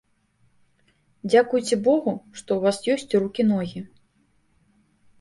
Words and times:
Дзякуйце 1.33 1.75
богу, 1.89 2.11
што 2.39 2.49
ў 2.59 2.59
вас 2.67 2.77
ёсць 2.97 3.17
рукі 3.29 3.49
ногі. 3.55 3.79